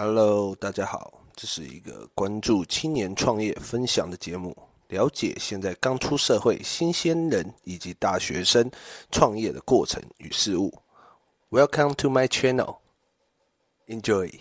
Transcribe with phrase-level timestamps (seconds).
[0.00, 4.56] Hello，大家好，这是一个关注青年创业分享的节目，
[4.90, 8.70] 了解现在刚出社会新鲜人以及大学生
[9.10, 10.72] 创业的过程与事物。
[11.50, 12.76] Welcome to my channel.
[13.88, 14.32] Enjoy.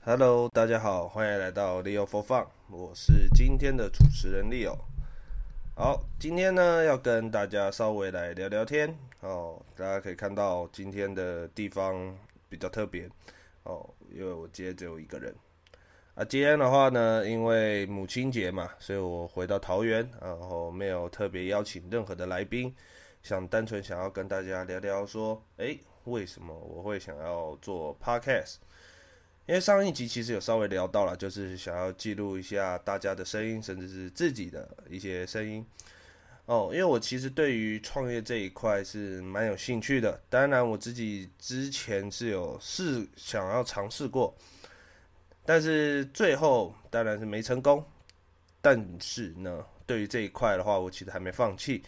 [0.00, 4.76] Hello，大家好，欢迎来到 Leo for Fun，我是今天的主持人 Leo。
[5.76, 9.62] 好，今天呢要跟大家稍微来聊聊天哦。
[9.76, 12.18] 大家可以看到今天的地方
[12.48, 13.08] 比较特别。
[13.64, 15.34] 哦，因为我今天只有一个人
[16.14, 16.24] 啊。
[16.24, 22.74] 今天的话呢，因为母亲节嘛，所以我回到桃园，然后没有特别邀请任何的来宾，
[23.22, 28.56] 想单纯想要跟大家聊聊说，诶，为什么我会想要做 Podcast？
[29.46, 35.64] 因为上一集其实有稍微聊到了，就是想要记录一下大家的声音，甚至是自己的一些声音。
[36.46, 40.20] 哦，因为我其实对于创业这一块是蛮有兴趣的。
[40.28, 44.36] 当然，我自己之前是有试想要尝试过，
[45.46, 47.82] 但是最后当然是没成功。
[48.60, 51.82] 但是呢，对于这一块的话，我其实还没放弃。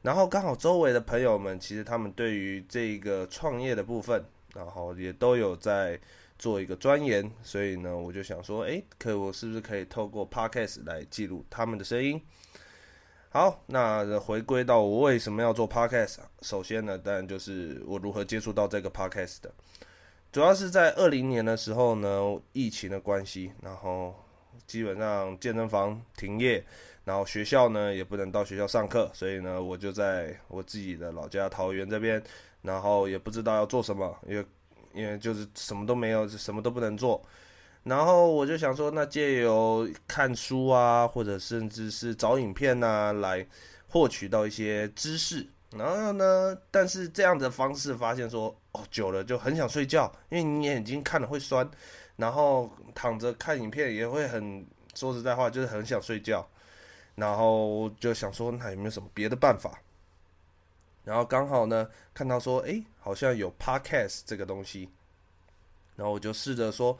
[0.00, 6.00] 然后刚好周围的朋友们，其实他们对于这个创业的部分，然后也都有在
[6.38, 12.18] 做一个钻研，所以呢，我就想说，诶，可我是不是可以透过 Podcast 来记录他们的声音？
[13.32, 19.54] 好，那回归到我为什么要做 Podcast，首先呢，当然就是我如何接触到这个 Podcast 的，
[20.32, 22.20] 主要是在二零年的时候呢，
[22.52, 24.12] 疫情的关系，然后
[24.66, 26.60] 基本上健身房停业，
[27.04, 32.20] 然后学校呢也不能到学校上课，所以呢，我就在我自己的老家桃园这边，
[32.62, 34.44] 然后也不知道要做什么，因为
[34.92, 37.24] 因为就是什么都没有，什么都不能做。
[37.82, 43.44] 然后我就想说，那借由看书啊，或者甚至是找影片、啊，来
[43.88, 45.46] 获取到一些知识。
[45.70, 51.68] 然后呢，但是这样的方式发现说，哦，久了就很想睡觉，因为你眼睛看了会酸，
[52.16, 56.46] 然后躺着看影片也会很，说实在话就是很想睡觉。
[57.14, 59.80] 然后就想说，那有没有什么别的办法？
[61.02, 64.90] 然后刚好呢，看到说，诶，好像有 Podcast 这个东西，
[65.96, 66.96] 然后我就试着说。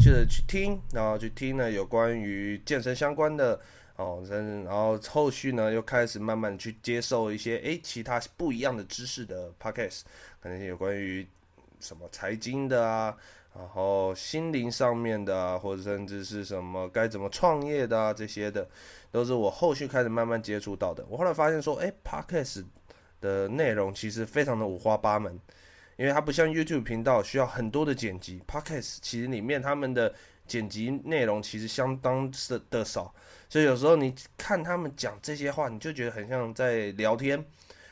[0.00, 3.60] 记得去听，然后去听呢有关于健身相关的
[3.96, 4.24] 哦，
[4.64, 10.00] 然后后续呢又开始慢慢去接受一些诶其他不一样的知识的 podcast，
[10.40, 11.26] 可能有关于
[11.80, 13.14] 什么财经的啊，
[13.54, 18.66] 然后心灵上面的啊，或者甚至是什么该怎么创业的啊，这些的，
[19.10, 21.04] 都是我后续开始慢慢接触到的。
[21.10, 22.64] 我后来发现说，诶 podcast
[23.20, 25.38] 的内容其实非常的五花八门。
[26.00, 30.14] 因为它不像 YouTube 频道需要很多的剪辑，Podcast 其实里面他们的
[30.46, 33.14] 剪辑内容其实相当的的少，
[33.50, 37.44] 所以有时候你看他们讲这些话，你就觉得很像在聊天，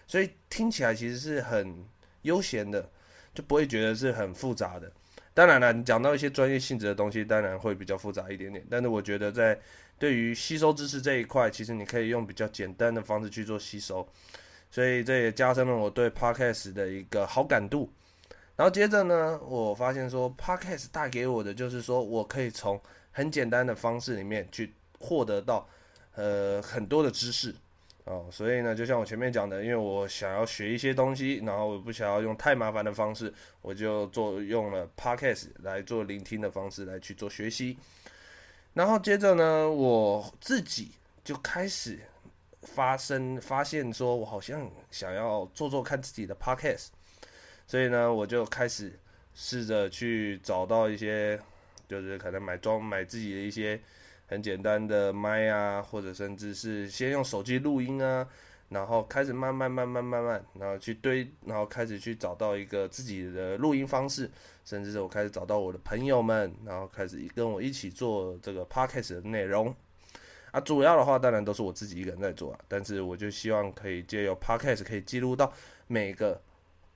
[0.07, 1.85] 所以听起来其实是很
[2.23, 2.91] 悠闲的，
[3.35, 4.91] 就不会觉得是很复杂的。
[5.35, 9.61] 当然了，你讲到一些专业性质的东西，当然会比较复杂一点点，但是我觉得在
[9.99, 14.09] 对于吸收知识这一块，其实你可以用比较简单的方式去做吸收。
[14.71, 17.91] 所以这也加深了我对 Podcast 的一个好感度。
[18.57, 22.81] 然后接着呢，我发现说 Podcast 带给我的就是说我可以从
[23.13, 25.69] 很简单的方式里面去获得到
[26.17, 27.55] 呃很多的知识
[28.05, 28.27] 哦。
[28.33, 37.79] 所以呢，就像我前面讲的，因为我想要学一些东西，然后我不想要用太麻烦的方式，我就做用了 Podcast 来做聆听的方式来去做学习。
[38.75, 40.91] 然后接着呢，我自己
[41.25, 41.99] 就开始。
[42.63, 46.89] 发生发现说，我好像想要做做看自己的 podcast，
[47.67, 48.99] 所以呢，我就开始
[49.35, 51.39] 试着去找到一些，
[51.89, 53.81] 就是可能买装买自己的一些
[54.27, 58.29] 很简单的麦啊，或者甚至是先用手机录音啊，
[58.69, 64.31] 然后开始慢慢慢慢慢慢，然后去堆，然后开始去找到一个自己的录音方式，
[64.65, 69.75] 甚至是我开始找到我的朋友们，然后开始跟我一起做这个 podcast 的内容。
[70.51, 75.53] 啊，主要的话当然都是我自己一个人在做啊，但是我就希望可以借由 Podcast 可以记录到
[75.87, 76.41] 每个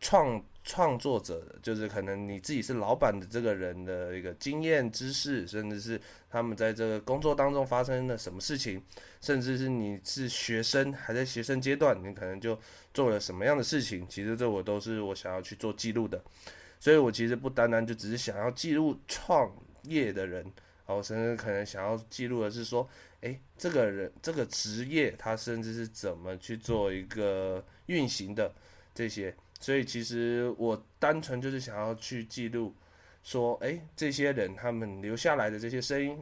[0.01, 6.01] 创创作者，就是可能你自己是老板的这个人的一个经验知识，甚至是
[6.31, 8.83] 他们在这个工作当中发生了什么事情，
[9.21, 12.59] 甚至是你是学生还在学生阶段，你可能就
[12.95, 16.22] 做了什么样的事情，其实这我都是我想要去做记录的，
[16.81, 19.53] 所以我其实不单单就只是想要记录创
[19.83, 20.47] 业的人。
[20.87, 22.87] 我甚至可能想要记录的是说，
[23.21, 28.53] 诶，这个人这个职业他甚至是怎么去做一个运行的
[28.95, 32.75] 这些，所以其实我单纯就是想要去记录
[33.23, 36.19] 说，诶，这些人他们留下来的这些声音，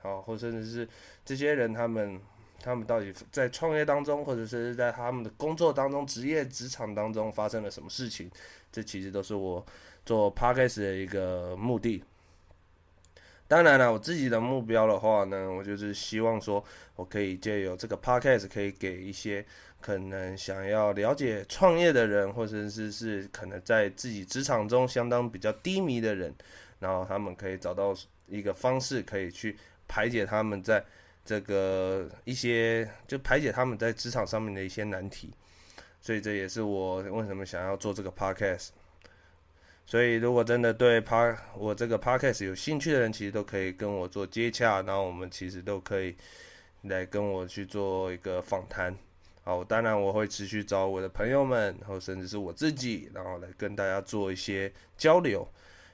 [0.00, 0.88] 好，或甚至是
[1.24, 2.20] 这些人他们
[2.62, 8.30] 他们到底在创业当中，或者是在他们的工作当中、职业职场当中发生了什么事情，
[8.72, 9.64] 这其实都是我
[10.04, 12.02] 做 podcast 的一个目的。
[13.48, 16.64] 当然了，我自己的目标的话呢，我就是希望说，
[16.96, 19.44] 我可以借由这个 podcast，可以给一些
[19.80, 26.34] 可能想要了解创业的人，或者是是可能在自己职场中相当比较低迷的人，
[26.80, 27.94] 然后他们可以找到
[28.26, 29.56] 一个方式，可以去
[29.86, 30.84] 排解他们在
[31.24, 35.32] 这个一些，就排解他们在职场上面的一些难题。
[36.00, 38.70] 所以这也是我为什么想要做这个 podcast。
[39.86, 46.16] 所以如果真的对 p 我这个 podcast 有兴趣的人，其实都可以跟我做接洽，然后我们其实都可以
[46.82, 48.94] 来跟我去做一个访谈。
[49.44, 55.48] 好，当然我会持续找我的朋友们，然后甚至是我自己，然后来跟大家做一些交流。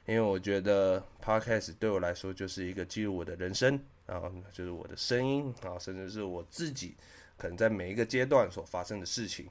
[0.06, 6.96] 因为我觉得 podcast 对我来说就是一个记录我的人生，然后就是我的声音，然后甚至是我自己
[7.36, 9.46] 可能在每一个阶段所发生的事情。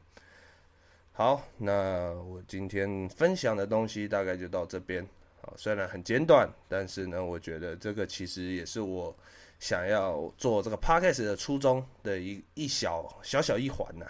[1.13, 5.05] 好，那我今天分享的东西大概就到这边。
[5.41, 9.15] 好，虽然很简短，但是呢，我觉得这个其实也是我
[9.59, 14.05] 想要做这个 podcast 的初衷的一一小小小一环呢。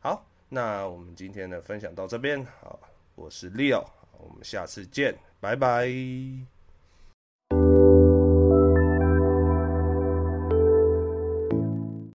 [0.00, 2.44] 好，那我们今天的分享到这边。
[2.60, 2.78] 好，
[3.14, 3.84] 我是 Leo，
[4.18, 6.53] 我们下次见，拜拜。